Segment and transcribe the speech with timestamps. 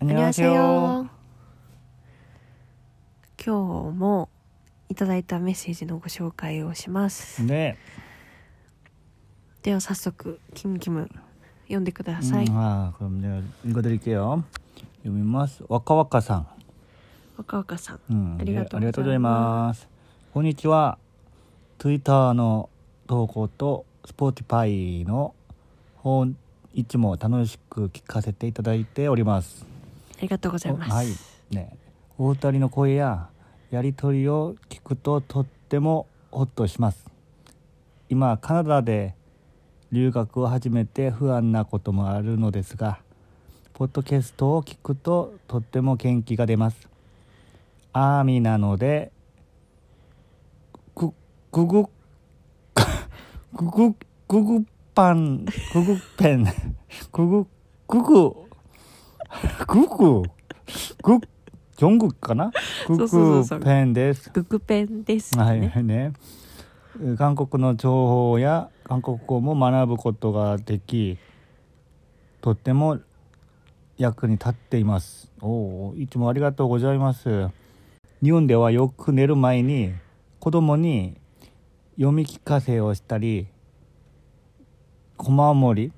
[0.00, 1.08] 안녕하세요
[3.44, 4.28] 今日も
[4.88, 7.42] いただいたメッセージのご紹介をします。
[7.44, 7.76] 네.
[9.62, 11.08] では早速キムキム
[11.64, 12.46] 読んでください。
[12.46, 14.44] 음, 아, 그럼 내가 읽어드릴게요.
[15.04, 16.46] 유미마스 와카와카상.
[17.36, 19.88] 若々さん、 음, ありがとう 네, ございます。
[20.32, 20.98] こんにちは。
[21.78, 22.68] Twitter の
[23.06, 25.34] 投稿と Spotify の
[25.96, 26.36] 本
[26.74, 29.66] いつも楽しく聞かせていただいております。
[30.19, 30.91] ありがとうございます。
[30.91, 31.07] はい。
[31.49, 31.77] ね。
[32.17, 33.29] お二人の声や
[33.71, 37.05] やりとりを聞くととってもホッとします。
[38.09, 39.15] 今カナダで
[39.93, 42.99] 留学を始めて不安なこともあるのですが、
[43.73, 46.89] ポッドキャストを聞くととっても元気が出ます。
[47.93, 49.13] アーミーなので、
[50.95, 51.13] ぐ、
[51.53, 51.83] ぐ ぐ、
[53.53, 53.95] ぐぐ、
[54.27, 56.45] ぐぐパン、ぐぐペン、
[57.13, 57.47] ぐぐ、
[57.87, 58.48] ぐぐ、
[59.67, 60.21] グク
[61.03, 61.27] グッ
[61.77, 62.51] ジョングクかな
[62.87, 64.29] グクペンです。
[64.31, 66.13] グクペンです、ね、はいね。
[67.17, 71.17] 韓国の情報や韓国語も学ぶことができ
[72.41, 72.99] とっても
[73.97, 75.31] 役に立っています。
[75.41, 77.49] おおいつもありがとうございます。
[78.21, 79.93] 日本ではよく寝る前に
[80.39, 81.15] 子供に
[81.95, 83.47] 読み聞かせをしたり
[85.15, 85.91] こまもり。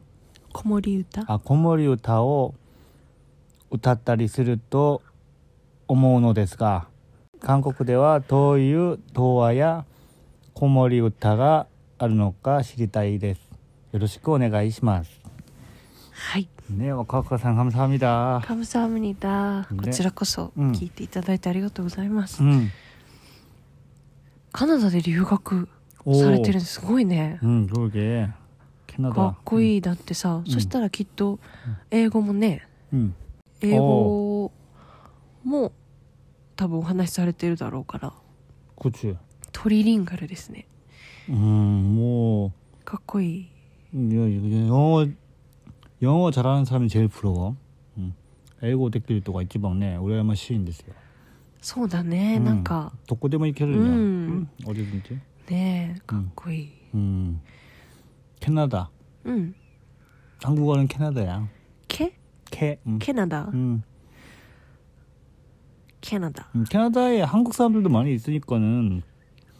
[0.53, 1.23] 子守歌？
[1.27, 2.53] あ子守歌を
[3.70, 5.02] 歌ったりすると
[5.88, 6.86] 思うのですが
[7.40, 9.84] 韓国ではどういう童話や
[10.54, 11.66] 子守歌が
[11.98, 13.40] あるのか知りたいです
[13.92, 15.10] よろしくお願いします
[16.12, 16.48] はい。
[16.70, 19.60] 네 와카와카さん 감사합니다 カムサハムニダ。
[19.60, 22.42] ねこちらこそうん聞いていただいてありがとうございます。
[22.42, 22.70] 음,
[24.50, 25.68] カナダで留学
[26.14, 27.38] されてるんですごいね。
[27.42, 28.28] 음 그러게
[28.86, 31.38] 캐나다 かっこいいだってさ、そしたらきっと
[31.90, 33.14] 英語もね、 음,
[33.60, 34.52] 英語
[35.44, 35.72] も
[36.56, 38.12] 多分お話しされてるだろうから
[38.78, 39.16] 그치
[39.52, 40.66] トリリンガルですね
[41.28, 42.50] 음뭐
[42.84, 43.48] かっこいい
[43.94, 45.06] 영어
[46.02, 47.56] 영어 잘하는 사람이 제일 부러워
[47.98, 48.14] 음.
[48.62, 50.94] 英語できる人が一番ね羨ましいんですよ
[51.60, 53.80] そうだね、うんなんかどこでも行けるんや。
[53.80, 55.18] うんうん、어디든지。
[55.50, 57.40] ねえかっこいい 음.
[58.40, 58.90] 캐나다.
[59.24, 59.54] うん、
[60.42, 61.48] 한국어는 캐나다야.
[61.88, 62.12] ケ
[62.50, 62.78] 캐.
[62.86, 62.98] 음.
[62.98, 63.82] ケナダ、 음.
[66.00, 69.02] ケナダ 음, 캐나다에 한국 사람들도 많이 있으니까는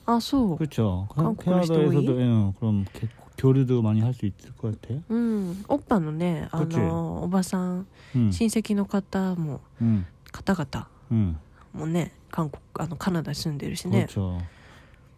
[0.06, 1.08] あそう 그렇죠.
[1.14, 2.20] 한국 캐나다에서도 그리스도인?
[2.20, 4.94] 예, 그럼 개- 교류도 많이 할 수 있을 것 같아.
[5.08, 8.30] うんおっぱのねあこっちのおばさん 음.
[8.32, 10.06] 親戚の方も 음.
[10.32, 11.36] 方々 음.
[11.72, 14.38] もね韓国あのカナダに住んでるしね 그렇죠.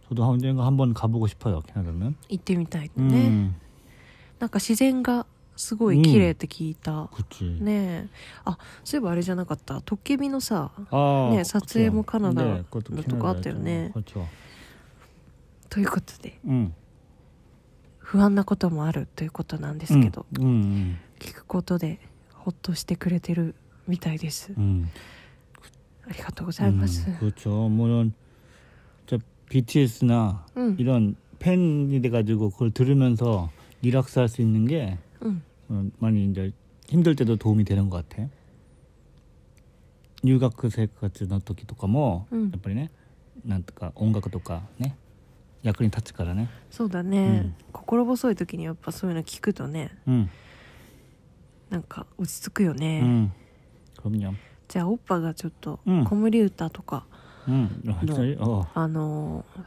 [0.08, 1.60] 저도 언젠가 한번 가보고 싶어요.
[1.66, 2.14] 캐나다는.
[2.30, 3.54] 行ってみたいね、 음.
[4.38, 5.26] なんか自然が
[5.56, 7.60] すごい綺麗って聞いた、 그렇지.
[7.60, 8.08] ねえ
[8.44, 12.32] あそういえばあれじゃなかったトッケビのさ 아, 네,撮影も 그렇죠.
[12.32, 13.64] 캐나다 네, 그것도 너 또 같아요, 캐나다였잖아.
[13.64, 13.90] 네.
[13.92, 14.26] 그렇죠.
[15.68, 16.72] ということで 음.
[17.98, 20.44] 不安なこともあるということなんですけど、 음.
[20.44, 20.96] 음.
[21.18, 21.98] 聞くことで
[22.34, 23.54] ほっとしてくれてる
[23.88, 24.88] みたいです、 음.
[26.08, 27.68] ありがとうございます、 음, 그렇죠.
[27.68, 28.14] 물론
[29.06, 29.18] 저
[29.50, 33.50] BTS나 うん、 이런 팬이 돼가지고 그걸 들으면서
[33.82, 36.52] 리락스할 수 있는 게 うん、 어, 많이 이제
[36.88, 38.28] 힘들 때도 도움이 되는 것 같아.
[40.24, 40.88] 유학 생활
[41.28, 42.90] の時とかも、うんやっぱりね
[43.44, 44.96] なんとか音楽とかね
[45.62, 50.30] 役に立つからねそうだね、うん心細い時にやっぱそういうの聞くとねうん
[51.70, 53.32] なんか落ち着くよね、 음
[53.96, 54.34] 그럼요
[54.66, 57.06] じゃあオッパがちょっとうん子守歌とか、
[57.46, 59.62] 음 갑자기 어 あのー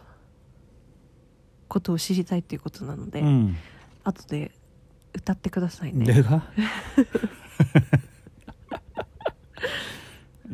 [1.70, 3.56] ことを知りたいっていうことなので、 음.
[4.04, 4.52] 後で
[5.16, 6.44] 歌ってくださいね 내가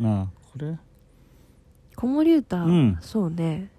[0.03, 0.77] 아 그래
[1.95, 3.69] 子守歌、うんそうね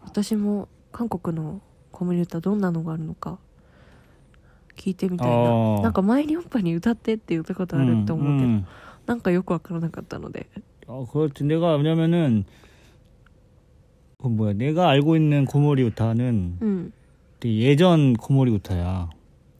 [0.00, 1.60] 私も韓国の
[1.90, 3.38] 子守歌どんなのがあるのか
[4.76, 8.66] 聞いてみたいあなーなんか前にオッパに歌ってって言ったことあると思うけど、 음, 음.
[9.06, 10.46] なんかよくわからなかったので
[10.86, 11.44] 어, 그렇지.
[11.44, 12.44] 내가 왜냐면은
[14.20, 16.92] 그 뭐야 내가 알고 있는 고모리 우타는 うん
[17.40, 19.10] 되게 예전 고모리 우타야.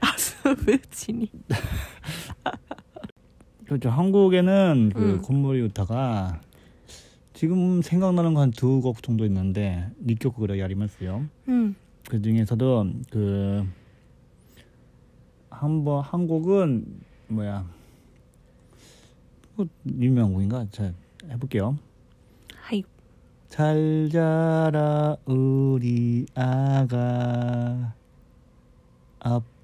[0.00, 1.30] 아스베치니.
[3.66, 3.88] 그렇죠.
[3.90, 5.22] 한국에는 그 음.
[5.22, 6.40] 콧물이웃다가
[7.32, 11.24] 지금 생각나는 거 한 두 곡 정도 있는데 니쿄쿠라 야리마스요.
[11.48, 11.74] 음.
[12.08, 13.66] 그 중에서도 그
[15.50, 16.84] 한 번 한 곡은
[17.28, 17.64] 뭐야?
[19.54, 20.66] 뭐 유명곡인가?
[20.72, 20.92] 잘
[21.30, 21.78] 해볼게요.
[22.56, 22.82] 하이.
[23.48, 27.94] 잘 자라 우리 아가
[29.20, 29.53] 아빠.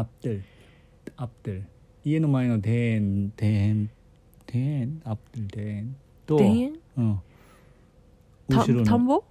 [0.00, 0.42] 合ってる
[1.16, 1.64] 合ってる
[2.04, 3.90] 家の前の庭園庭園
[4.52, 7.20] 庭園合ってる庭園と庭園うん
[8.48, 9.22] 後ろの田んぼ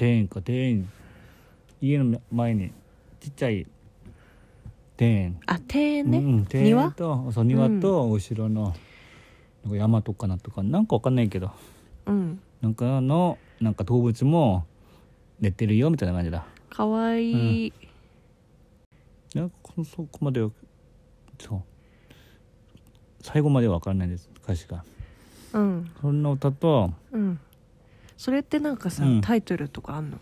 [0.00, 0.92] 庭園か庭園
[1.80, 2.70] 家の前に
[3.20, 3.66] ちっちゃい
[4.98, 8.74] 庭園あ庭園ね、うん、庭園とそう庭と後ろの、
[9.64, 11.50] なんか山とかなとかなんかわかんないけど、
[12.06, 14.64] うん、なんかのなんか動物も
[15.40, 17.85] 寝てるよみたいな感じだかわいい、うん
[19.34, 20.50] ねこそこまでは
[21.38, 21.62] そう。
[23.22, 24.84] 最後までは分からないです歌詞が。
[25.52, 25.90] うん。
[26.00, 27.38] そんな歌とうん。
[28.16, 29.20] それってなんかさ、うん。
[29.20, 30.18] タイトルとかあんの？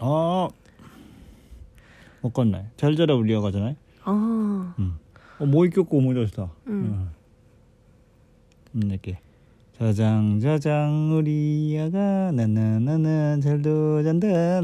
[0.00, 0.52] ああ
[2.22, 3.76] 分かんない「チャルチャラウリアガ」じゃない？
[4.04, 4.12] ああ。
[4.12, 4.16] う
[4.82, 5.00] ん。
[5.40, 6.48] あもう一曲思い出した。
[6.66, 7.10] うん。
[8.74, 9.22] なんだっけ
[9.78, 14.60] 「자장 자장 우리 아가 나나나나 잘도 잔다.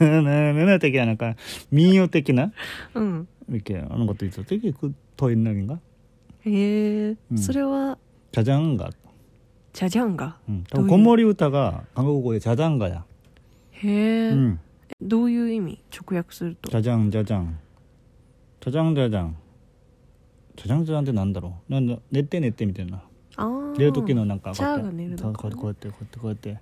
[0.00, 1.34] 나나나나 되게 하니까?
[1.70, 2.50] 미요 때기나?
[2.96, 3.26] 응.
[3.48, 4.42] 이렇게 하는 것도 있어.
[4.42, 5.78] 되게 그더 옛날인가?
[6.48, 7.14] 예
[7.46, 7.96] 그래와
[8.32, 8.90] 자장가
[9.72, 13.04] 자장가 응 고모리 우타가 한국어의 자장가야.
[13.84, 14.30] 예.
[14.32, 14.58] 음.
[14.58, 14.58] 응.
[14.98, 17.58] どういう意味直訳すると 자장 자장.
[18.60, 19.36] 자장 자장.
[20.56, 21.54] 자장 자장한테 난다로.
[21.68, 23.02] 난내때내때みたいな
[23.77, 26.59] 寝る時のなんかチャーが寝るこうのかなこうやってこうやってこうやって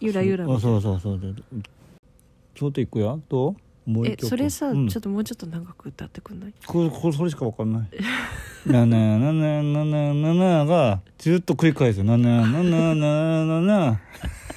[0.00, 1.34] ゆらゆらみたいなそうそうそうそう
[2.54, 3.50] ちょっと行くよど
[3.86, 7.88] うもうえ一曲それさ、うんちょっともうちょっと長く歌ってくんないこれこれそれしかわかんない
[8.70, 14.00] なななななななながずっと繰り返すななななななな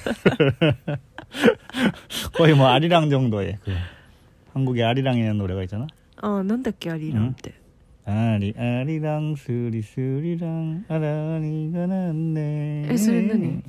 [2.34, 3.72] 거의 뭐 아리랑 정도의 그
[4.52, 5.86] 한국의 아리랑이라는 노래가 있잖아
[6.16, 6.98] ああなんだっけア
[8.09, 13.61] ありありランスリスリランあらりがなんねえそれ何？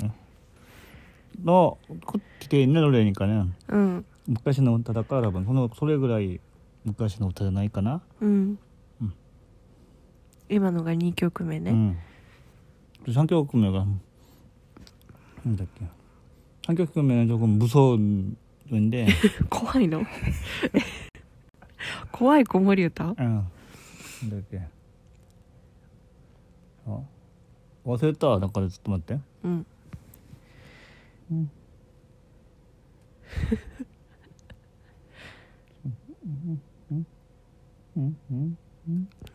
[1.43, 6.40] のこってれにか、うん、昔の歌だからそのそれぐらい
[6.85, 8.00] 昔の歌じゃないかな。
[8.20, 8.58] うん、
[9.02, 9.14] うん、
[10.49, 11.99] 今のが2曲目ね、うん、
[13.08, 13.87] 3曲目が
[15.44, 15.85] なんだっけ。
[16.73, 18.37] 3曲目の曲も武装ん
[18.88, 19.08] で。
[19.50, 20.05] 怖いの？
[22.12, 23.17] 怖い子守歌？
[23.19, 23.44] うん。
[24.25, 24.41] だっ
[26.87, 27.00] あ？
[27.85, 29.19] 忘れただからちょっと待って。
[29.44, 29.67] うん。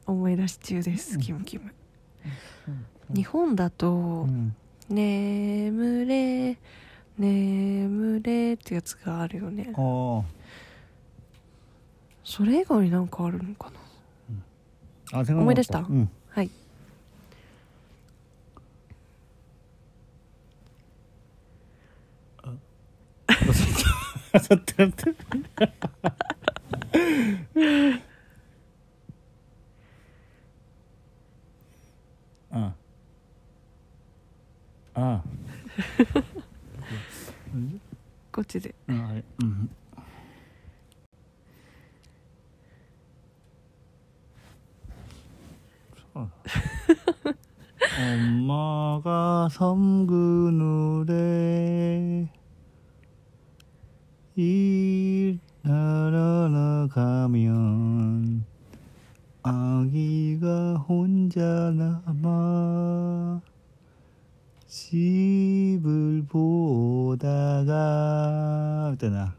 [0.05, 1.71] 思い出し中ですキムキム。
[3.13, 4.27] 日本だと
[4.89, 6.57] 「眠れ
[7.17, 9.71] 眠れ」ってやつがあるよね。
[12.23, 13.82] それ以外になんかあるのかな？
[15.13, 16.49] 思い出した、うん、はい
[22.41, 22.53] あ
[49.52, 51.12] 엄마가 섬그늘에
[54.36, 58.46] 일 날아나 가면
[59.42, 63.42] 아기가 혼자 남아
[64.66, 67.28] 집을 보다가
[68.92, 69.34] みたいな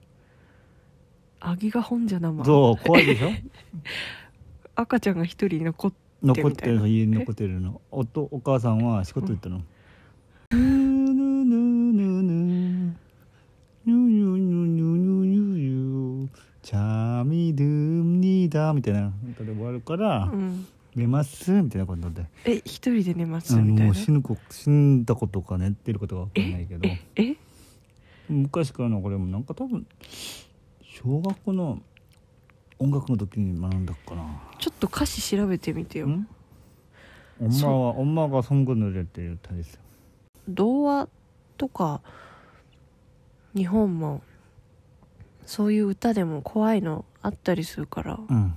[1.40, 3.30] アギが本じゃなまそう怖いでしょ
[4.76, 9.62] 赤ちゃんが一人残っ残ってるみたいな家に残ってるのおとお母さんは仕事行ったの「
[16.72, 27.36] ぬぬぬぬぬぬぬ 잠이 듭니다 자みたいなことで終わるからうん寝ますみたいなことでえ一人で寝ますあのみたいなもう死ぬ子死んだことか寝てることが分かんないけどええ
[28.28, 29.86] 昔からのこれもなんか多分
[30.84, 31.80] 小学校の
[32.80, 34.24] 音楽の時に学んだかな
[34.58, 36.28] ちょっと歌詞調べてみてよ 응?
[37.42, 39.82] 엄마와 엄마가 선거 노래를 때歌ですよ
[40.50, 41.08] 童話
[41.58, 42.02] とか
[43.56, 44.22] 日本も
[45.46, 48.56] そういう歌でも怖いのあったりするからうん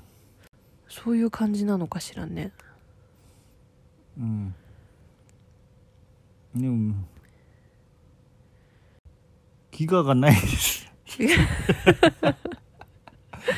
[0.88, 2.52] そういう感じなのかしらね
[4.18, 4.54] うん
[6.54, 6.94] でも
[9.70, 10.86] 기가가ないです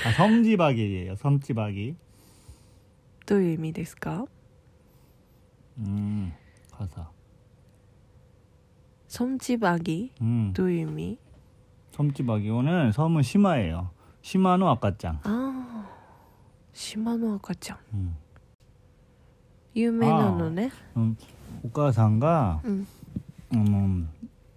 [0.05, 1.97] あ섬지박이에요섬지박이
[3.27, 4.27] どういう意味ですか
[5.79, 6.33] 음
[6.71, 7.11] 가사
[9.09, 11.19] 섬지박이 음 どういう意味
[11.99, 13.91] 섬지박이오는 섬은 심화예요
[14.23, 15.65] 심화노 아까짱 ああ
[16.73, 18.17] 島の赤ちゃん 음.
[19.75, 21.17] 有名なのね 음,
[21.65, 22.87] お母さんがうん
[23.53, 24.09] うん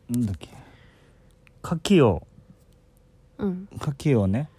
[0.10, 0.50] なんだっけ
[1.64, 2.26] 牡蠣を
[3.38, 4.50] うん牡蠣をね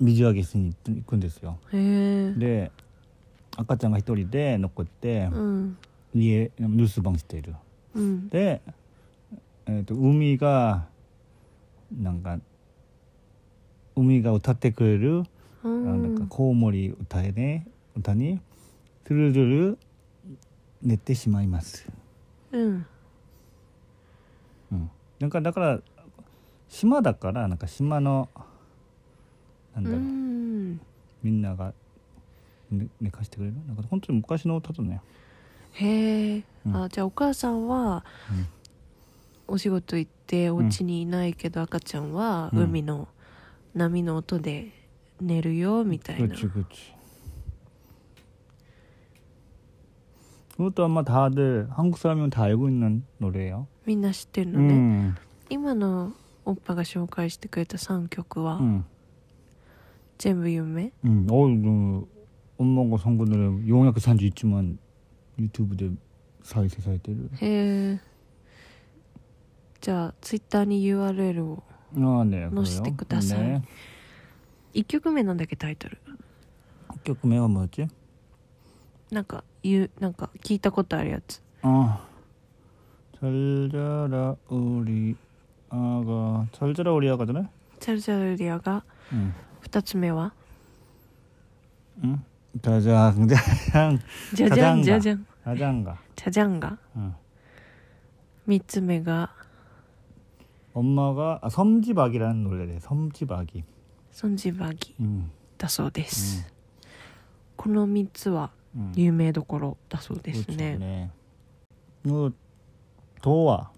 [0.00, 2.70] 水揚げしに行くんですよへえで
[3.56, 5.78] 赤ちゃんが一人で残ってうん
[6.14, 7.54] 家留守番している
[7.94, 8.60] うんで、
[9.66, 10.86] えー、と海が
[11.99, 12.39] なんか
[13.95, 15.23] 海が歌ってくれる、
[15.63, 18.39] うなんかんコウモリ歌えね歌に
[19.03, 19.77] トゥルルル
[20.81, 21.87] 寝てしまいます、
[22.51, 22.85] うん。
[24.71, 25.79] うん、なんかだから
[26.69, 28.29] 島だからなんか島の
[29.75, 30.79] なんだうろう、ん。
[31.21, 31.73] みんなが
[32.71, 33.53] 寝寝かしてくれる？
[33.67, 35.01] なんか本当に昔の歌だね。
[35.73, 36.83] へえ、うん。
[36.83, 38.47] あじゃあお母さんはうん。
[39.47, 40.20] お仕事行って
[40.52, 43.08] お家にいないけど赤ちゃんはうん海の
[43.74, 44.72] 波の音で
[45.20, 46.96] 寝るよみたいな 그렇지 그렇지
[50.56, 55.14] 그것도 아마 다들 한국 사람이면 다 알고 있는 노래예요 みんな知ってるのね、 음,
[55.50, 56.12] 今の
[56.44, 58.84] おっぱが紹介してくれた3曲は 음,
[60.18, 61.26] 全部有名 음.
[61.30, 62.08] 어, 그
[62.58, 64.78] 엄마가 선거 노래 용약 산지 있지만
[65.38, 65.90] 유튜브에
[66.42, 67.46] 사이트 사이트를 へ
[67.92, 68.00] え
[69.81, 71.63] じゃあツイッターに URL を
[71.95, 73.63] 載せてください、ね、
[74.75, 75.97] 1曲目なんだっけタイトル。
[76.93, 77.87] 1曲目はもうち
[79.09, 81.41] なんか言うなんか聞いたことあるやつ。
[81.63, 81.99] あ。
[81.99, 82.07] あ
[83.19, 85.15] チャルジャラウリ
[85.69, 87.49] アがチャルジャラウリアがじゃない？
[87.79, 89.33] チャルジャラウリアが、うん、
[89.63, 90.33] 2つ目は？
[92.03, 92.23] うん？
[92.61, 93.99] じゃじゃんじゃじゃん
[94.33, 95.97] じゃじゃんじゃじゃんじゃじゃんが。
[96.15, 96.99] じゃじゃんが、う、
[98.49, 99.31] 3つ目が？
[100.74, 102.78] 엄마가 아, 섬지박이라는 노래래.
[102.80, 103.64] 섬지박이.
[104.12, 105.30] ソンジバギ 응.
[105.58, 106.50] だそうです、
[107.54, 108.92] この3つは 응.
[108.96, 110.58] 有名どころだそうです 그렇죠.
[110.58, 111.10] ね 네.
[112.02, 112.32] 뭐
[113.20, 113.68] 도화.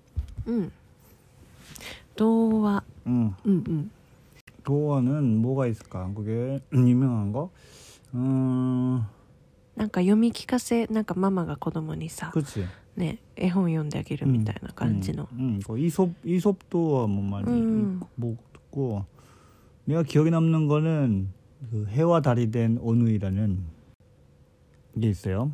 [0.47, 0.73] うん
[2.15, 3.35] 童話 응.
[3.45, 3.91] うんうん
[4.63, 6.01] 도화는 뭐가 있을까?
[6.05, 7.51] 한국에 유명한 거?
[8.15, 9.05] 음,
[9.77, 12.65] なんか読み聞かせなんかママが子供にさ 그렇지.
[12.97, 15.57] ね絵本読んであげるみたいな感じの 응.
[15.57, 15.61] 응.
[15.67, 18.01] 그 이솝 이솝도 뭐 많이 음.
[18.17, 19.05] 뭐 듣고
[19.85, 21.29] 내가 기억에 남는 거는
[21.71, 23.59] 그 해와 달이 된 온누이라는
[25.01, 25.53] 게 있어요.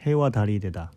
[0.00, 0.90] 해와 달이 되다.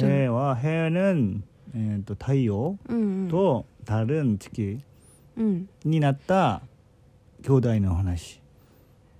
[0.00, 1.42] 해와 해는
[1.76, 4.78] 예, 또太陽 うんうん 또 달은月
[5.36, 6.62] うん になった
[7.42, 8.40] 兄弟の話。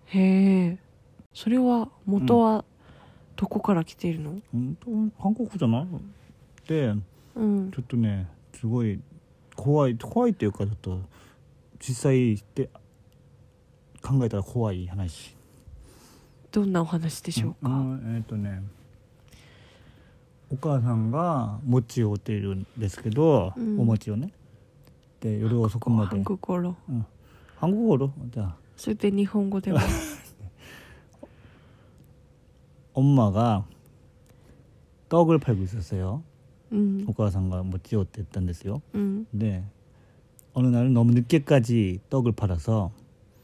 [0.07, 0.79] へえ
[1.33, 2.65] それは元は
[3.40, 4.42] どこから来ているの？
[4.52, 4.78] 本
[5.16, 5.88] 当韓国じゃない？
[6.68, 6.94] で、
[7.36, 9.00] うん、ちょっとねすごい
[9.56, 11.00] 怖い怖いというかちょっと
[11.80, 12.70] 実際で
[14.02, 15.38] 考えたら怖い話。
[16.52, 18.62] どんなお話でしょうか、うん、えっ、ー、とね
[20.52, 24.34] お母さんが餅を折っているんですけど、うん、お餅をね。
[25.22, 26.12] で夜遅くまで。
[26.12, 27.06] 韓国語、うん、
[27.58, 28.12] 韓国語？
[28.34, 28.56] じゃあ。
[28.76, 29.80] それで日本語では？
[32.94, 33.66] 엄마가
[35.10, 36.24] 떡을 팔고 있었어요.
[36.72, 37.06] 음.
[37.08, 38.82] 오가상가 뭐찌어땠단 데서요.
[38.96, 39.26] 음.
[39.32, 39.64] 근데
[40.54, 42.92] 어느 날은 너무 늦게까지 떡을 팔아서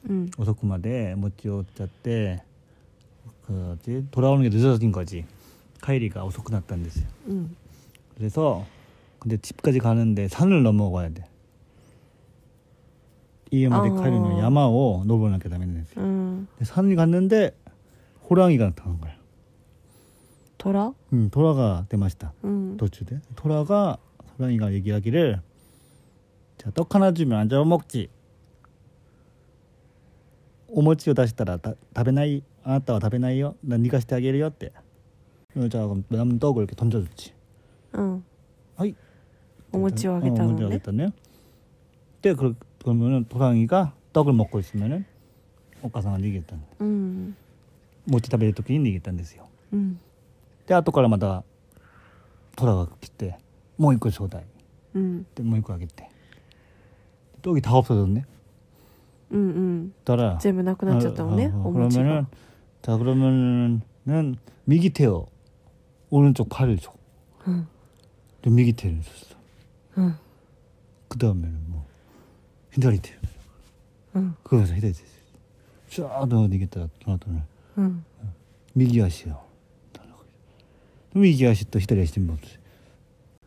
[0.09, 0.29] 음.
[0.37, 2.43] 오사쿠마데 뭐찌어짰대
[3.45, 5.25] 그지 돌아오는 게 늦어진 거지.
[5.81, 7.05] 카이리가 오사쿠 났단 데서요.
[7.27, 7.55] 음.
[8.15, 8.65] 그래서
[9.19, 11.25] 근데 집까지 가는데 산을 넘어가야 돼.
[13.51, 13.93] 이에마데 어.
[13.95, 15.99] 카이리는 야마오 노보나게 다메네스.
[15.99, 16.47] 음.
[16.61, 17.55] 산을 갔는데
[18.29, 19.15] 호랑이가 나타난 거야.
[20.64, 23.98] 虎 음, 도라가 되마시다 うん、 도주대 도라가
[24.38, 25.40] 호랑이가 얘기하기를
[26.58, 28.08] 자 떡 하나 주면 안 잡아먹지
[30.68, 34.72] お餅を出したらた食べないあなたは食べないよ何かしてあげるよって
[35.56, 37.32] うんじゃあ남은떡을 이렇게 던져줬지
[37.94, 38.24] うん。
[38.76, 38.94] 하이
[39.72, 40.78] お餅をあげた 어, の 어머니가 ね。
[40.78, 41.10] 그랬다네요.
[42.22, 45.04] 근데 그, 그러면은 도랑이가 떡을 먹고 있으면은
[45.82, 46.56] 오카상은 얘기했다.
[46.80, 47.36] うん。
[48.04, 49.48] 모찌 食べる時に 얘기했단ですよ.
[49.72, 49.98] うん。
[50.66, 51.42] 데後からまた
[52.56, 53.36] 도라가 来て
[53.76, 54.40] 뭐 이거 줘다.
[54.94, 55.26] うん。
[55.42, 56.08] 뭐 이거 하겠대.
[57.42, 58.24] 떡이 다 없어졌네.
[59.30, 59.94] うんうん。
[60.04, 61.46] 따라 全部なくなっちゃったのね。
[61.46, 62.26] 어, 어, お餅 그러면은 が。
[62.82, 65.26] 자 그러면은 미기태어
[66.10, 66.92] 오른쪽 팔을 줘.
[67.46, 67.66] うん。
[68.42, 69.36] 근데 미기태를 줬어.
[69.96, 70.14] うん。
[71.08, 71.86] 그 다음에는 뭐
[72.72, 73.10] 히다리태.
[74.14, 74.36] うん。
[74.42, 75.02] 그거에서 히다리태.
[75.90, 76.88] 쫙 넣어내겠다.
[77.00, 77.42] 도나도는
[77.78, 78.04] うん。
[78.76, 79.34] 右足を
[81.14, 82.58] 右足と左足に持つ、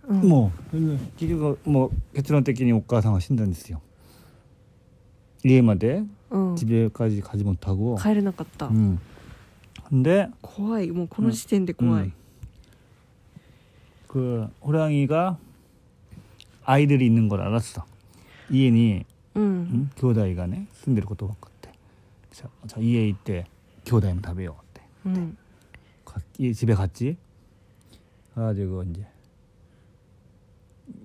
[0.07, 0.22] うん。
[0.22, 0.77] もう
[1.17, 3.81] 結局もう結論的にお母さんは死んだんですよ
[5.43, 6.55] 家までうん。
[6.55, 8.67] 집에까지 가지 못하고 帰れなかった。
[8.67, 9.00] 음.
[9.89, 10.91] 근데 怖い。
[10.91, 12.13] もうこの時点で怖い음. 。
[14.07, 15.38] 그 호랑이가
[16.65, 17.83] 아이들이 있는 걸 알았어
[18.51, 19.05] 이엔이
[19.36, 19.43] う 응?
[19.43, 19.89] ん。
[19.98, 21.69] 교다이가ね 住んでること分かって
[22.31, 23.45] 자, 자 이에 있대
[23.86, 25.38] 교다이는 食べようってうん。
[26.05, 27.17] 가- 이 집에 갔지.
[28.38, 29.05] 가가지고 이제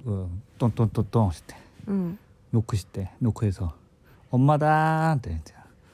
[0.05, 0.29] 그
[0.59, 2.19] 똥똥똥똥 시대 うん。
[2.51, 3.75] 노크 시대 노크해서
[4.31, 5.39] 엄마다って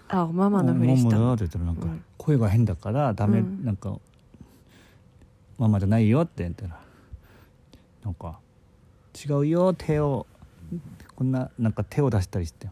[0.09, 1.35] あ、ママのふりしたの。
[1.35, 3.99] って言ったらなんかうん声が変だからダメ、うんなんか
[5.59, 6.81] ママじゃないよって言ったら
[8.05, 8.39] なんか
[9.29, 10.27] 違うよ手を
[11.17, 12.69] こんななんか手を出したりして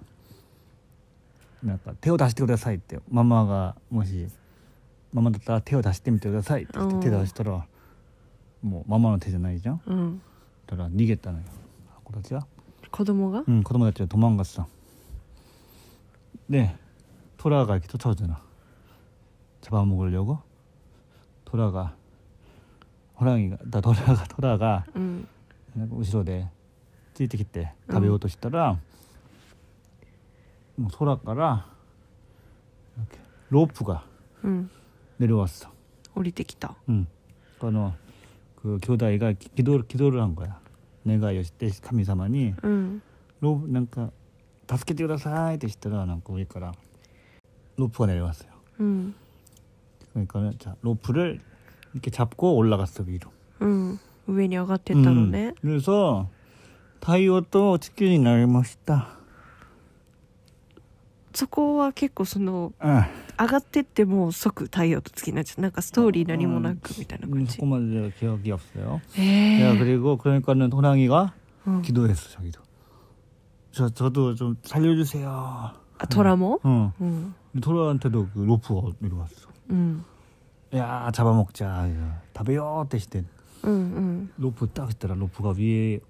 [1.62, 4.26] なんか手を出してくださいってママがもし
[5.12, 7.64] ママだったら手を出してみてくださいって言ってうん手出したら
[8.62, 10.22] もうママの手じゃないじゃんうん。
[10.66, 11.44] だから逃げたのよ
[12.04, 12.46] 子たちは
[12.90, 14.66] 子供が 응,子供たちは 도망갔어.
[16.48, 16.76] 네,
[17.38, 18.40] 토라가 이렇게 쫓아오잖아.
[19.62, 20.38] 잡아먹으려고.
[21.44, 21.94] 토라가
[23.18, 25.28] 호랑이가 나 토라가 토라가 うん。
[25.74, 26.46] 後ろで
[27.14, 28.76] ついてきて食べようとしたら、
[30.76, 31.66] もう空から
[32.98, 33.18] 이렇게
[33.50, 34.04] 로프가
[34.44, 34.70] うん。
[35.18, 35.68] 내려왔어.
[36.14, 36.74] 降りてきた。
[36.90, 37.06] 응.
[37.58, 37.66] 그
[38.56, 40.60] 그 교다이가 기- 기도를 기도를 한 거야.
[41.04, 43.02] 내가 여시때 카미사마니 うん。
[43.40, 44.10] ロープなんか
[44.70, 46.72] 助けてくださいってしたらなんか上から
[47.76, 49.14] ロープが내려왔어요 うん。
[50.14, 51.40] 그러니까 자 로프를
[51.94, 53.30] 이렇게 잡고 올라갔어 위로.
[53.60, 54.00] うん。
[54.28, 55.54] 上に上がってったのね 음, 。
[55.60, 56.28] 그래서
[57.00, 59.08] 타이어도 지키니 나리마시다.
[61.36, 63.08] そこは結構その 아,
[63.40, 69.00] 上がってってもう即太陽と月になっちゃうなんかストーリー何もなくみたいな感じ 조금만 제가 기억이 없어요.
[69.18, 71.34] え 야 え 그리고 그러니까는 호랑이가
[71.66, 72.60] うん、 기도했어 자기도.
[73.70, 75.26] 저 저도 좀 살려주세요.
[75.98, 76.92] あトラも 응.
[77.00, 79.48] うん、 토라한테도 그 로프가 내려왔어.
[79.70, 80.04] うん、
[80.74, 81.64] 야 잡아먹자.
[81.64, 83.24] 야, 다배요 때 시대
[83.62, 85.14] うんうん 로프 딱 있더라.
[85.14, 86.00] 로프가 위에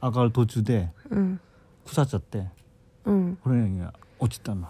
[0.00, 1.38] 아갈 도주대 うん
[1.84, 2.50] 구사졌대.
[3.07, 4.67] うん、俺らが落ちたの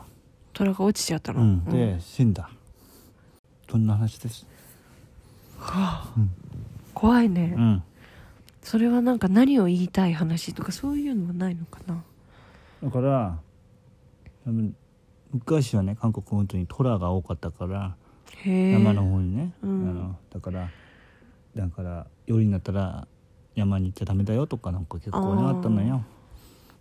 [0.53, 2.49] 虎が落ちちゃったの、うん、で、うん、死んだ。
[3.69, 4.45] そんな話です？
[5.59, 6.29] はあ、うん、
[6.93, 7.83] 怖いね、うん、
[8.61, 12.03] それは何か何を言いたい話とかそういうのはないのかな？
[12.83, 13.37] だから
[14.45, 14.75] 多分
[15.33, 17.95] 昔はね韓国本当に虎が多かったから
[18.45, 20.69] 山の方にね、うん、あのだから
[21.55, 23.07] だから夜になったら
[23.55, 26.05] 山に行っちゃダメだよとかなんか結構あったのよ。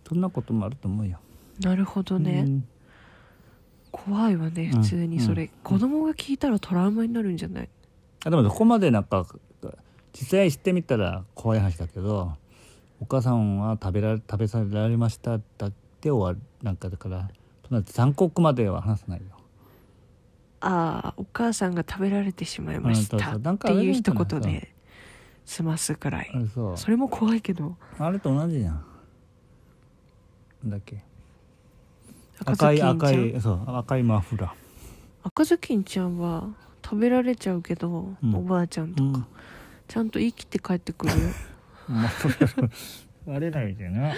[0.07, 1.19] そんなこともあると思うよ。
[1.59, 2.67] なるほどね、うん。
[3.91, 4.81] 怖いわねうん。
[4.83, 5.49] 普通にそれ、うん。
[5.63, 7.69] 子供が聞いたらトラウマになるんじゃない？
[8.25, 9.25] あでもそこまでなんか
[10.13, 12.33] 実際知ってみたら怖い話だけど
[12.99, 16.39] お母さんは食べられ食べされましただって終わる。
[16.63, 17.29] なんかだから
[17.67, 19.25] そんな残酷までは話さないよ。
[20.59, 24.73] ああお母さんが食べられてしまいましたっていう一言で
[25.45, 26.31] 済ますくらい。
[26.75, 27.77] それも怖いけど。
[27.99, 28.83] あれと同じじゃん
[30.65, 31.03] だっけ？
[32.40, 34.54] 赤赤いずきんちゃん赤いそう赤いマフラ
[35.22, 36.48] 赤ずきんちゃんは
[36.84, 39.26] 食べられちゃうけど、うんおばあちゃんとか、うん
[39.88, 41.18] ちゃんと生きて帰ってくるよ
[41.86, 42.10] まあ
[43.34, 44.14] あれ ないじゃなへ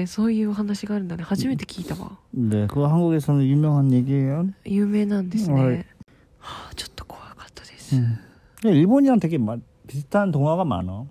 [0.00, 8.18] えそういうお話があるんだね初めて聞いたわ 네 그거 한국에서는 유명한 얘기예요 有名なんですね、はいはあ、ちょっと怖かったです、 음.
[8.64, 11.06] 일본이랑 되게 마, 비슷한 동화가 많아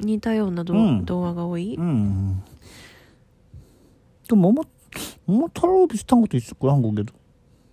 [0.00, 2.42] 似たようなど、うん動画が多い、 음.
[4.28, 4.64] 또 뭐뭐
[5.26, 7.12] 뭐처럼 비슷한 것도 있을 거야 한국에도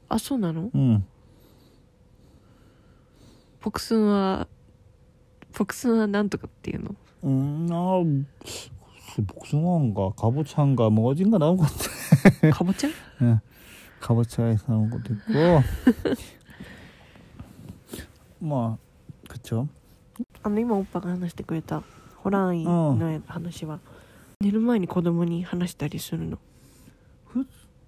[0.09, 1.05] あそうなの 음.
[3.59, 4.47] ポクスンは
[5.53, 8.01] ポクスンはなんとかっていうの 음, 아,
[8.39, 8.71] 글쎄
[9.27, 12.89] 복숭아인가 가보차인가 뭐 어딘가 나온 것 같아 かぼちゃ
[13.21, 13.39] 응.
[13.99, 15.61] 가보차에서 나온 것도 있고
[18.39, 18.77] 뭐
[19.27, 19.67] 그쵸
[20.41, 21.83] あの今おっぱが話してくれた
[22.17, 23.79] ホラーインの話は、
[24.43, 26.37] 寝る前に子供に話したりするの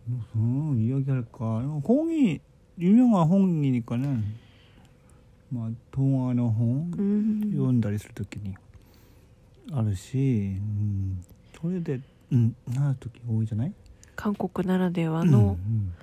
[0.08, 2.40] 무슨 이야기할까 홍이
[2.80, 4.24] 유명한 홍이니까는
[5.50, 8.56] 뭐 동화의 홍 うん 読んだりする時に
[9.72, 11.24] あるし、うん、
[11.60, 12.00] それで、
[12.32, 13.74] うん、なる時多いじゃない
[14.16, 15.94] 韓国ならではのうん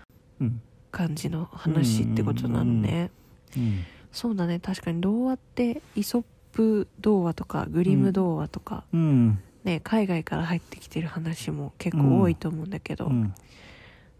[0.40, 0.60] うん
[0.90, 3.10] 感じの話ってことなのね、
[3.56, 13.34] うんそうだね確かに童話ってイソップ童話とかグリム童話とか、うん ね海外から入ってきてる話も結構多いと思うんだけど、うん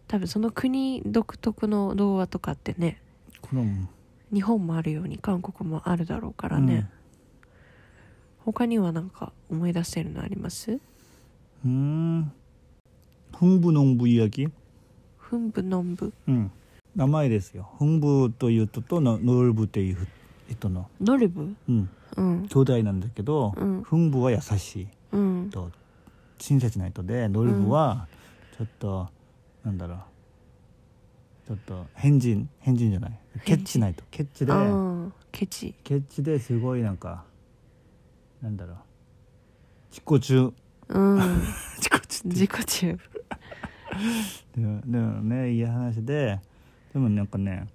[0.09, 2.99] 多分その国独特の童話とかってね
[3.43, 3.89] 그럼
[4.33, 6.91] 日本もあるように韓国もあるだろうからね、
[8.39, 10.79] 他にはなんか思い出せるのあります
[11.65, 12.33] 음
[13.35, 14.49] 흥부농부 이야기
[15.19, 16.51] ふんぶのんぶ 음
[16.97, 20.09] 名前ですよ 흥부 というととのノルブっていう
[20.49, 25.50] 人の、ノルブうん、うん兄弟なんだけど、うん 흥부 は優しい うん。
[25.50, 25.72] と
[26.40, 28.08] 親切な人でノルブは
[28.58, 29.10] ちょっと、
[29.64, 29.98] なんだろう。
[31.48, 33.20] ちょっと変人変人じゃない。
[33.46, 34.54] ケッチないとケッチで
[35.32, 35.76] ケチ。
[35.84, 37.26] ケッチですごいなんか
[38.42, 38.78] なんだろう。
[39.92, 40.54] 自己中。
[40.90, 41.18] うん。
[41.78, 43.00] 自己中自己中。
[44.56, 46.40] でもねいい話で
[46.94, 47.68] でもなんかね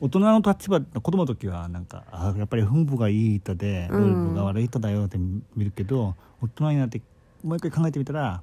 [0.00, 4.00] 大人の立場子供の時はなんかあやっぱり奮部がいい人でうん。
[4.00, 7.00] ノルブが悪い人だよって見るけど、大人になって
[7.42, 8.42] もう一回考えてみたら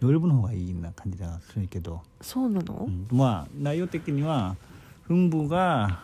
[0.00, 2.86] ノルブの方がいいな感じがするけど、そうなの？
[2.88, 3.06] うん。
[3.10, 4.56] まあ内容的には
[5.04, 6.02] 奮部が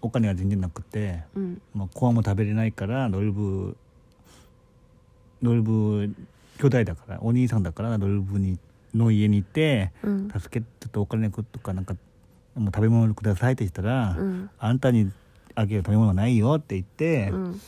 [0.00, 1.60] お金が全然なくて、うん。
[1.74, 3.76] まあ、コアも食べれないからノルブ
[5.42, 6.14] ノルブ
[6.58, 8.58] 兄弟だからお兄さんだからノルブに
[8.94, 10.30] の家に行ってうん。
[10.30, 11.96] 助けてとお金とかなんか
[12.56, 14.50] もう食べ物くださいって言ったら、うん。
[14.58, 15.12] あんたに
[15.54, 17.60] あげる食べ物ないよって言って、うん。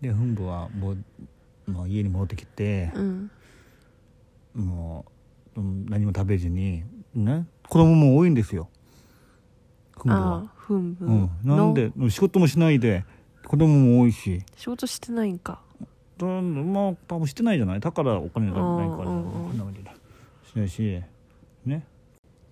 [0.00, 3.30] で奮部はもうもう家に戻ってきて、うん。
[4.54, 5.04] も
[5.56, 6.82] ううん何も食べずに
[7.14, 8.68] ね子供も多いんですよ。
[9.96, 10.36] 奮部あは。
[10.38, 13.04] あ、ふんぶうん、なんで仕事もしないで
[13.46, 14.42] 子供も多いし。
[14.56, 15.60] 仕事してないんか。
[16.18, 17.80] だまあ多分してないじゃない？
[17.80, 19.92] だからお金がないからうんうんうんな感じだ。
[20.52, 21.02] しないし
[21.64, 21.86] ね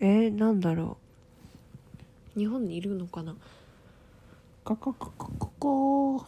[0.00, 0.96] えー、なんだろ
[2.36, 3.36] う日本にいるのかな
[4.64, 6.26] 까까까까까까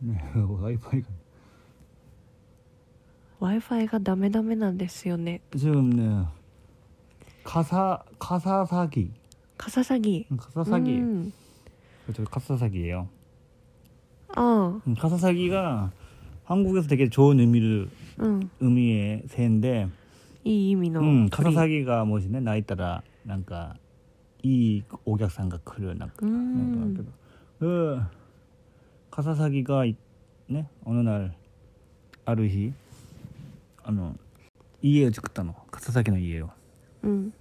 [0.00, 1.08] 네 와이파이가
[3.38, 6.26] w i f i がダメダメなんですよね 지금 네
[7.44, 9.10] 가사 가사 사기
[9.58, 11.32] カササギ 가사 사기 うん
[12.06, 13.08] 그렇죠 가사 사기예요
[14.34, 15.90] あ 음, 가사 사기가
[16.44, 19.88] 한국에서 되게 좋은 의미를 あうん 의미의 새인데
[20.43, 23.77] いい意味のうんカササギがもしね泣いたらなんか
[24.43, 26.09] いいお客さんが来るなん。
[26.09, 27.07] かなんだけ
[27.59, 27.67] ど。
[27.67, 28.07] うん。
[29.11, 29.83] カササギが
[30.49, 31.31] ねおのな
[32.25, 32.73] ある日
[33.83, 34.15] あの
[34.81, 35.55] 家を作ったの。
[35.69, 36.49] カササギの家を。
[37.03, 37.33] うん。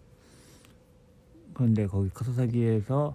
[1.54, 3.14] ほんでこうカササギへさ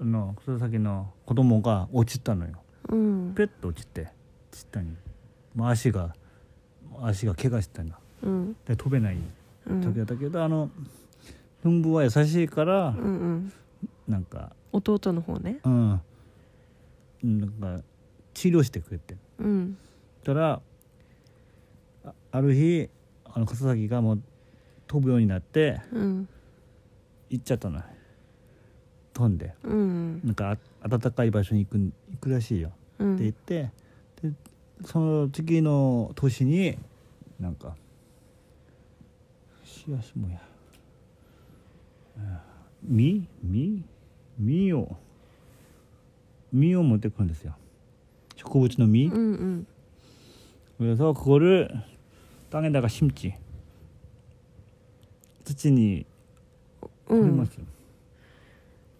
[0.00, 2.52] あのカササギの子供が落ちたのよ。
[2.90, 3.32] うん。
[3.34, 4.08] ぺっと落ちて
[4.52, 4.94] ちったに、
[5.54, 6.14] まあ、足が
[7.02, 7.88] 足が怪我したん
[8.24, 8.56] うん。
[8.66, 9.16] で飛べない。
[9.68, 9.80] うん。
[9.82, 10.70] 時だったけど、あの
[11.62, 13.52] 墳部は優しいからうんうん。
[14.08, 15.60] なんか弟の方ね。
[15.64, 16.00] うん。
[17.22, 17.80] なんか
[18.34, 19.76] 治療してくれてうん。
[20.24, 20.60] たら
[22.04, 22.88] あある日
[23.24, 24.22] あの笠崎がもう
[24.86, 26.28] 飛ぶようになってうん。
[27.30, 27.80] 行っちゃったの。
[29.12, 29.54] 飛んで。
[29.62, 30.20] うん。
[30.24, 32.72] なんかあ暖かい場所に行く行くらしいよ。
[32.98, 33.14] うん。
[33.14, 33.70] って言って
[34.22, 34.32] で
[34.84, 36.76] その次の年に
[37.40, 37.76] なんか
[39.83, 40.39] しやしもや
[42.83, 43.83] 実実
[44.39, 44.95] 実を
[46.51, 47.55] 実を持ってくるんですよ
[48.35, 49.67] 植物の実、うんうん
[50.77, 51.69] 그래서 그거를
[52.49, 53.35] 땅에다가 심지
[55.43, 56.05] 土に
[57.07, 57.65] う 埋めんますよ、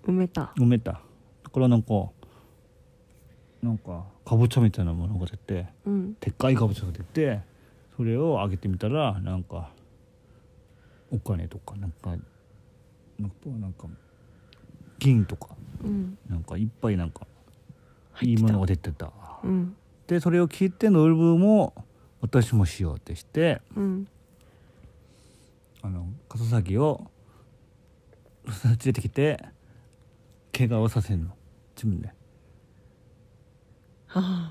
[0.03, 2.09] 埋めた埋めただからなんか
[3.61, 7.39] なんか かぼちゃみたいなものが出てうんでっかいかぼちゃが出て
[7.95, 9.71] それをあげてみたらなんか
[11.14, 12.10] お金とかなんか
[13.18, 13.86] なんかなんか
[14.98, 15.50] 銀とか
[15.82, 16.18] うん。
[16.28, 17.26] なんかいっぱいなんか
[18.20, 19.12] いいものが出てた。
[19.44, 19.76] うん。
[20.06, 21.74] でそれを聞いてノルブも
[22.20, 24.08] 私もしようってしてうん。
[25.82, 27.10] あのカササギを
[28.64, 29.38] 連れてきて
[30.56, 31.30] 怪我をさせるの。
[31.76, 32.12] 自分で。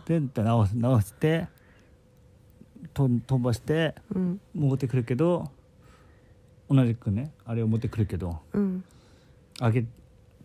[0.05, 1.47] で直す直して
[2.93, 4.41] と飛ばしてうん。
[4.53, 5.51] 持ってくるけど
[6.69, 8.83] 同じくねあれを持ってくるけどうん。
[9.59, 9.85] あげ,、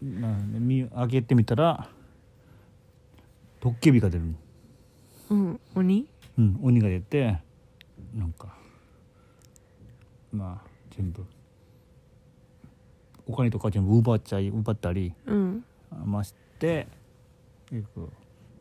[0.03, 1.89] まあね、みあげてみたら
[3.61, 4.35] トッケビが出るの、
[5.31, 5.61] うん。
[5.75, 6.07] 鬼？
[6.39, 7.39] うん、鬼が出て
[8.15, 8.55] なんか
[10.33, 11.25] まあ全部
[13.27, 15.65] お金とか全部奪っちゃい奪ったりうん。
[16.05, 16.87] まして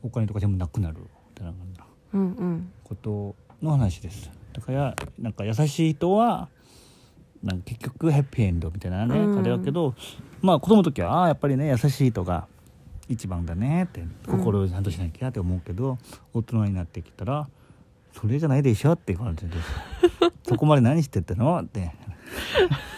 [0.02, 0.98] お金とか全部なくなる。
[1.00, 2.72] みたいな感じなうんうん。
[2.84, 4.32] ことの話です。
[4.54, 6.50] だからなんか優しい人は
[7.44, 9.40] なんか結局ヘッピーエンドみたいなね、うん。
[9.40, 9.94] あれだけど
[10.42, 12.48] まあ子供の時はああやっぱりね優しい人が
[13.10, 15.98] 一番だねって心をちゃんとしなきゃって思うけど、
[16.34, 17.48] 大人になってきたら
[18.14, 19.70] それじゃないでしょって感じです。
[20.50, 21.94] そこまで何してたのって、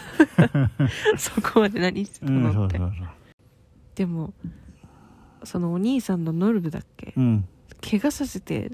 [1.16, 2.78] そこまで何してたうん、のって。
[2.78, 3.08] そうそうそう
[3.94, 4.32] でも
[5.44, 7.12] そのお兄さんのノルブだっけ？
[7.16, 7.46] うん。
[7.80, 8.72] 怪我させて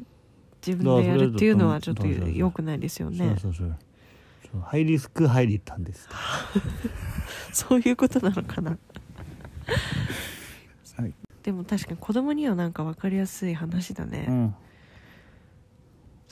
[0.66, 3.36] 自分でやるっていうのはちょっと良くないですよね。
[3.40, 3.76] そうそうそう
[4.63, 6.09] ハイリスクハイリターンです
[7.53, 8.77] そういうことなのかな
[10.97, 14.55] はい、でも確かに子供にはなんか分かりやすい話だね、うん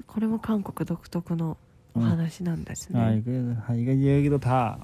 [0.07, 1.57] これも韓国独特の
[1.93, 3.31] お話なんですね、 아, 이게,
[3.67, 4.79] 아, 이게 얘기도 다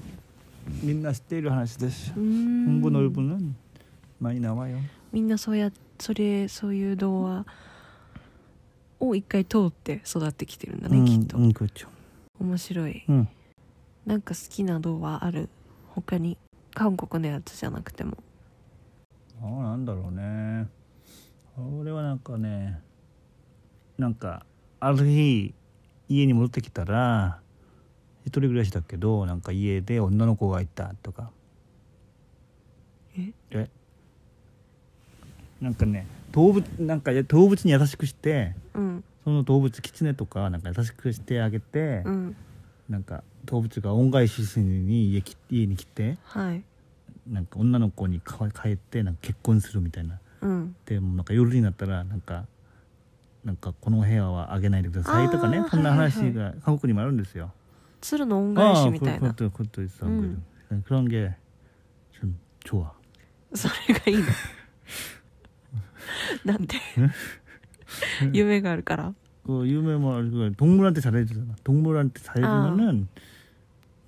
[0.82, 2.12] 민나 스테이를 하나씩 됐어.
[2.14, 3.54] うーん 홍보 넓은
[4.20, 4.78] 많이 나와요.
[5.12, 7.44] みんなそうやそれそういう童話
[9.00, 11.88] を一回通って育ってきてるんだね、きっと 음, 그렇죠.
[12.41, 13.29] 面白い、うん、
[14.05, 15.47] なんか好きな動画ある？
[15.95, 16.37] 他に？
[16.73, 18.17] 韓国のやつじゃなくても。
[19.43, 20.67] あなんだろうね。
[21.79, 22.79] 俺はなんかね
[23.97, 24.45] なんか
[24.79, 25.53] ある日
[26.09, 27.39] 家に戻ってきたら
[28.25, 31.29] 一人暮らしだけどなんか家で女の子がいたとか。
[33.17, 33.33] え？
[33.51, 33.69] え？
[35.61, 42.36] なんかね動物なんか動物に優しくして、うん、その動物キツネとかなんか優しくしてあげて、うん
[42.88, 46.62] なんか動物が恩返ししに家き家に来てはい
[47.28, 52.46] なんか女の子にか帰ってなんか結婚するみたいなうんでもなんか夜になったらなんか
[53.44, 57.52] なんかこの部屋はあげないでくださいとかねあーそんな話はいが韓国にもあるんですよ。
[58.00, 60.06] 鶴の恩返しみたいな 아, 그것도 그것도 있어.
[60.06, 60.44] 음.
[60.84, 61.34] 그런 게
[62.20, 62.92] 좀 좋아.
[63.54, 64.24] それがいいの
[66.44, 66.76] な んで
[68.32, 69.14] 夢があるから
[69.44, 71.54] 그 유명한 그 동물한테 잘해주잖아.
[71.62, 73.08] 동물한테 잘해주면은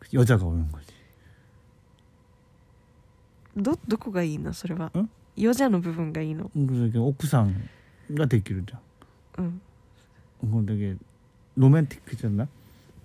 [0.01, 0.87] 그 여자가 오는 거지.
[3.57, 8.79] どどこがいいのそれはん余者の部分がいいの 그래서 이게 옥상가 되기르죠.
[9.39, 9.61] うん
[10.41, 10.97] 뭐 되게
[11.57, 12.47] 로맨틱이잖아.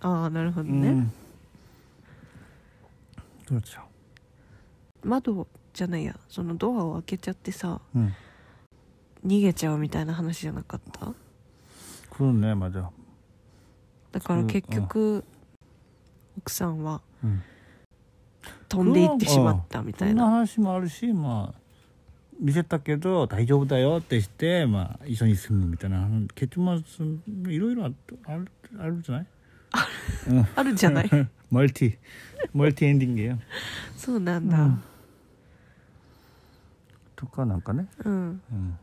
[0.02, 1.12] ああなるほどね、 음.
[3.48, 3.82] 그렇죠.
[5.04, 8.12] 窓じゃないやそのドアを開けちゃってさ 응.
[9.28, 11.14] 逃げちゃうみたいな話じゃなかった
[12.12, 12.90] 그렇네 맞아.
[14.12, 15.24] だからそう結局
[16.38, 17.42] 奥さんは 응.
[18.70, 21.60] 飛んでいってしまったみたい 그런 な 話もあるしまあ
[22.40, 27.06] 見せたけど大丈夫だよってしてまあ一緒に住むみたいな結末
[27.52, 28.48] いろいろあるある
[28.80, 29.28] あるじゃない
[30.28, 31.10] うんあるじゃない
[31.52, 31.98] 멀티
[32.54, 33.40] 멀티 엔딩이에요
[33.96, 34.84] そうなんだうん
[37.16, 38.42] とかなんかね うん、 응.
[38.52, 38.78] 긴,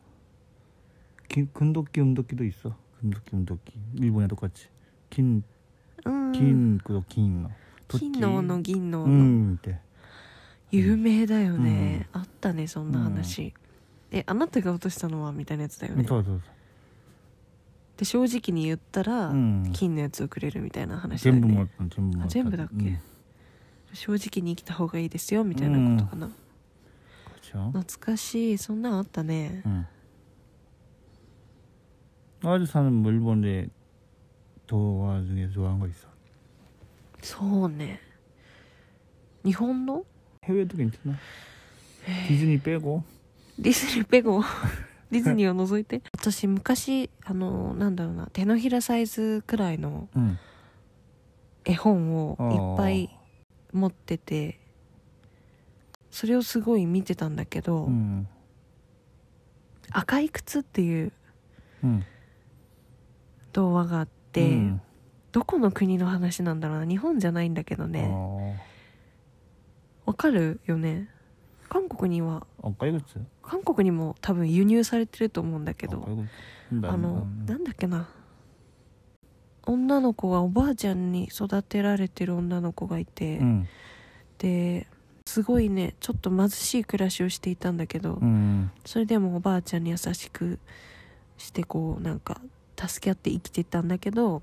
[1.53, 4.69] 금도끼 음도끼도 있어 금도끼 음도끼 일본에 똑같이
[5.09, 5.43] 긴
[6.05, 7.51] うん、 긴 그거 긴 거.
[7.89, 9.79] 金の斧銀の斧、 음, 네.
[10.71, 13.53] 有名だよね、あったねそんな話、
[14.13, 16.39] えあなたが落としたのはみたいなやつだよね 더, 더,
[17.99, 19.71] で正直に言ったら、 음.
[19.73, 22.99] 金のやつをくれるみたいな話だよ 전부 ね 뭐 전부 あ 뭐 全部だっけ、 음,
[23.93, 26.31] 正直に生きた方がいいですよみたいなことかな、
[27.43, 29.87] 그렇죠 懐かしいそんなんあったね 응.
[32.45, 33.69] 아주 사는 뭐 일본에
[34.67, 36.09] 도화 중에 좋아하는 거 있어.
[37.23, 38.01] そうね
[39.45, 40.05] 日本の
[40.45, 41.17] 해외도 괜찮아.
[42.29, 43.03] 디즈니 빼고.
[43.59, 44.43] ディズニーペゴ
[45.11, 50.39] ディズニーを除いて私昔あのなんだろうな手のひらサイズくらいの 응.
[51.67, 53.11] 絵本をいっぱい
[53.75, 54.59] 持ってて
[56.11, 58.27] それをすごい見てたんだけど、 응.
[59.91, 61.13] 赤い靴っていう
[61.85, 62.05] うん
[63.56, 64.82] 童話があって、うん、
[65.32, 66.86] どこの国の話なんだろうな。
[66.86, 68.60] 日本じゃないんだけどね。
[70.06, 71.10] わかるよね。
[71.70, 72.46] 韓国には。
[73.42, 76.06] 韓国にも多分輸入されてると思うんだけど。
[76.84, 78.10] あのなんだっけな。
[79.66, 83.68] 女の子がおばあちゃんに育てられてる女の子がいて、うん、
[84.38, 84.86] で
[85.26, 90.60] すごいねちょっと貧しい暮らしをしていたんだけど、うん、それでもおばあちゃんに優しく
[91.38, 92.42] してこうなんか
[92.78, 94.42] 助け合って生きてたんだけど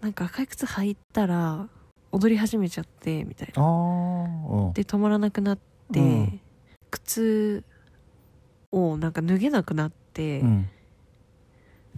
[0.00, 1.68] なんか赤い靴履いたら
[2.10, 4.72] 踊り始めちゃってみたいな。
[4.74, 5.58] で止まらなくなっ
[5.92, 6.40] て、うん、
[6.90, 7.64] 靴
[8.70, 10.68] をなんか脱げなくなって、うん、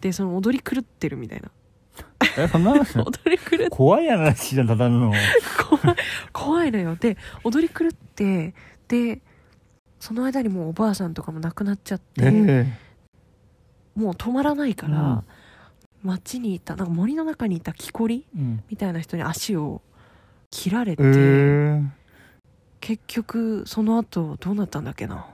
[0.00, 1.50] でその踊り狂ってるみたいな。
[3.04, 5.12] 踊り狂怖い話じゃんただの。
[5.68, 5.96] 怖い
[6.32, 6.96] 怖いのよ。
[6.96, 8.54] で踊り狂って
[8.86, 9.20] で
[9.98, 12.66] その間にもうおばあさんとかも亡くなっちゃって、えー、
[13.96, 15.24] もう止まらないから、
[16.04, 18.26] 街にいたなんか森の中にいた木こり、
[18.68, 19.80] みたいな人に足を
[20.50, 21.02] 切られて、
[22.80, 25.26] 結局その後どうなったんだっけな。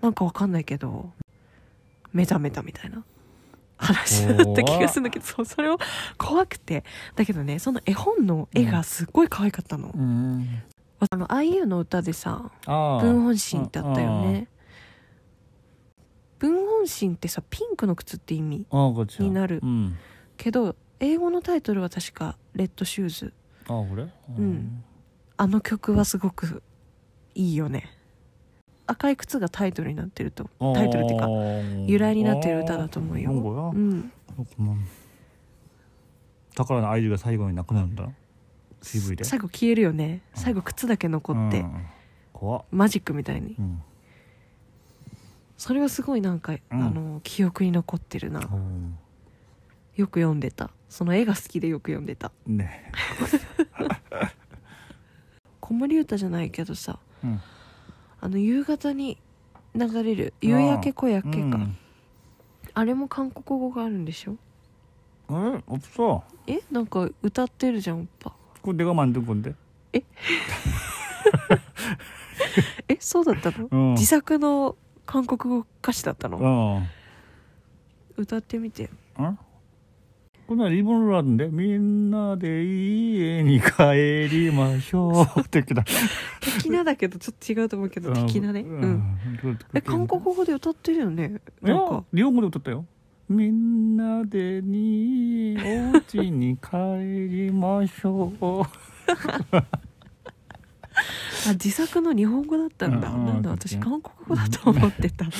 [0.00, 1.10] なんかわかんないけど
[2.12, 3.04] 目覚めたみたいな。
[3.76, 5.78] 話だった気がするんだけどそうそれを
[6.16, 6.84] 怖くて。
[7.16, 9.90] だけどねその絵本の絵がすっごい可愛かったの。
[9.94, 10.62] うん、
[11.10, 14.48] あの IU の歌でさ文本心だったよね。
[16.44, 18.66] 文本心ってさピンクの靴って意味
[19.18, 19.96] になる、うん、
[20.36, 23.32] けど英語のタイトルは確か「レッドシューズ」
[23.64, 24.84] あこれ、うん、うん、
[25.38, 26.62] あの曲はすごく
[27.34, 27.90] いいよね。
[28.86, 30.50] 赤い靴がタイトルになってると。
[30.60, 31.26] タイトルっていうか
[31.86, 34.12] 由来になってる歌だと思うよ、うん、
[36.54, 38.10] だからのアイデアが最後になくなるんだ
[38.82, 40.20] CV で、最後消えるよね。
[40.34, 41.64] 最後靴だけ残って、
[42.34, 43.56] 怖マジックみたいに。
[43.58, 43.82] うん。
[45.63, 48.97] それはすごいなんか、うんあの記憶に残ってるなうん
[49.95, 52.91] よく読んでたその絵が好きでよく読んでたね
[55.59, 57.41] 子守歌じゃないけどさうん
[58.21, 59.17] あの夕方に
[59.75, 61.77] 流れる「夕焼け小焼けか」うん
[62.73, 64.37] あれも韓国語があるんでしょ
[65.29, 69.55] 에 없어 えなんか歌ってるじゃんおっぱ 그거 내가 만든 건데
[72.87, 76.81] えそうだったの、うん自作の 韓国語歌詞だったの、 어
[78.17, 79.35] 歌ってみて 어?
[80.47, 85.83] 그날 일본어로 하던데 민나데 이에니 가에리 마쇼 이렇게 다
[86.41, 89.19] 的なだけどちょっと違うと思うけど的なねうん、
[89.75, 92.85] え韓国語で歌ってるよねなんか 야, 일본어로 웃었대요
[93.27, 95.55] 민나데 니
[95.93, 98.65] 오지니 가에리 마쇼
[101.47, 105.25] あ自作の日本語だったんだ、うんうんなんだ私韓国語だと思ってた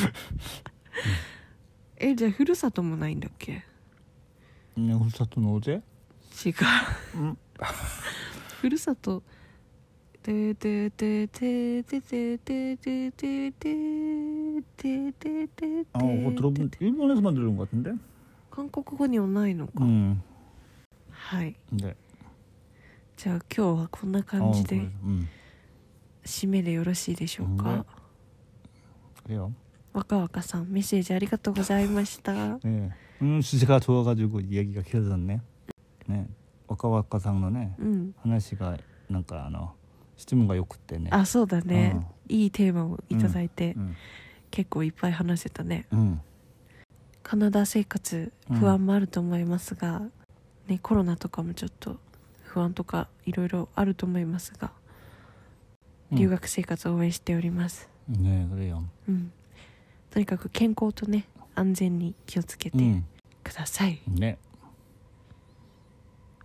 [1.98, 3.63] えじゃあふるさともないんだっけ
[4.76, 5.82] 그냥 후사토 노제
[6.45, 6.54] 違う
[7.15, 7.38] うん
[8.62, 9.24] ふるさと
[10.24, 13.52] てててててててててて
[14.78, 17.93] ててて 아, 그거 들어보면 일본에서만 들은 것 같은데
[18.52, 20.22] 韓国語にはないのか、 음
[21.12, 21.95] はい 네
[23.17, 24.91] じゃあ今日はこんな感じ 어, で 그래.
[25.04, 25.28] 음
[26.26, 27.84] 締めでよろしいでしょうか、ね
[29.26, 29.52] 그래요
[29.93, 32.91] 若々さんメッセージありがとうございました 네
[33.22, 35.41] 오늘 주제가 좋아가지고 이야기가 길어졌네
[36.08, 36.28] 네
[36.67, 38.78] 와카와카상의 うん 하나씨가
[39.10, 39.74] なんかあの
[40.15, 43.95] 質問がよくってねあそうだね、うんいいテーマをいただいて、うん
[44.52, 46.22] 結構いっぱい話せたねうん
[47.22, 50.02] カナダ生活うん不安もあると思いますが、
[50.67, 51.98] ね、コロナとかもちょっと
[52.43, 54.80] 不安とかいろいろあると思いますが、うん
[56.13, 59.32] 留学生活を応援しております、 네 그래요 うん、
[60.10, 63.06] とにかく健康とね安全に気をつけて 음
[63.43, 64.38] ください、 네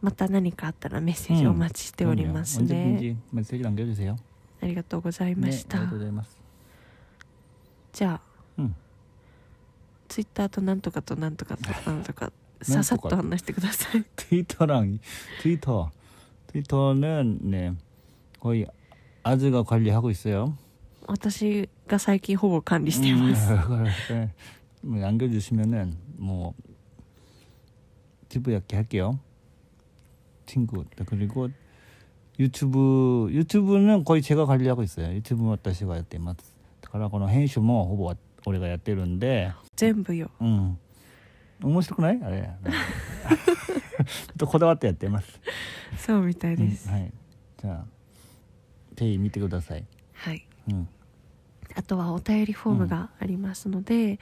[0.00, 2.66] また何かあったらメッセージお待ちしておりますね、
[2.98, 4.16] 언제든지 메시지 남겨주세요
[4.62, 6.24] ありがとうございま 네 した、 감사합니다
[7.92, 8.20] じゃあ、
[8.58, 8.76] うん
[10.06, 15.00] ツイッターとなんとかとなんとかとなんとかなんとかささっと話してください 트위터랑
[15.42, 15.90] 트위터
[16.48, 17.72] 트위터는 네
[18.38, 18.66] 거의
[19.28, 20.56] 아즈가 관리하고 있어요
[21.06, 24.30] 私が最近ほぼ管理しています、 음, 네.
[24.82, 26.54] 뭐 남겨주시면은 뭐
[28.28, 29.18] 기부약게 할게요
[30.46, 31.48] 친구 네, 그리고
[32.38, 38.14] 유튜브 유튜브는 거의 제가 관리하고 있어요 유튜브 私がやっていますだからこの編集もほぼ
[38.46, 40.78] 俺がやってるんで全部ようん
[41.62, 42.58] 面白くないあれね
[44.36, 45.40] とこだわってやってます、
[45.96, 47.12] そうみたいうんです、はい
[47.60, 47.86] じゃあ
[48.98, 50.88] ぜひ見てくださいはいうん
[51.76, 54.20] あとはお便りフォームがありますので、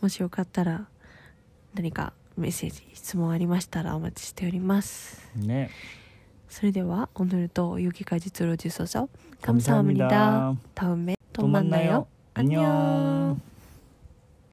[0.00, 0.88] もしよかったら
[1.74, 5.70] 何かメッセージ質問ありましたらお待ちしておりますね
[6.48, 9.08] それでは오늘도유기까지들어주셔서
[9.42, 10.08] 감사합니다.
[10.08, 10.60] 감사합니다.
[10.74, 12.06] 다음에 또 또 만나요.
[12.06, 12.06] 만나요.
[12.34, 12.64] 안녕.
[12.64, 13.47] 안녕.